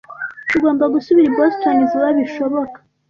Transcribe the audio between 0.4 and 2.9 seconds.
Tugomba gusubira i Boston vuba bishoboka.